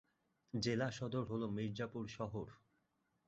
[0.53, 2.47] জেলা সদর হল মির্জাপুর শহর।